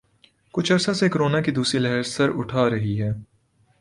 کچھ 0.53 0.71
عرصہ 0.73 0.93
سے 0.93 1.09
کورونا 1.09 1.41
کی 1.41 1.51
دوسری 1.51 1.79
لہر 1.79 2.03
سر 2.05 2.29
اٹھا 2.35 2.69
رہی 2.69 3.01
ہے 3.01 3.11